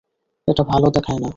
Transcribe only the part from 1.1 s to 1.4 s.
না।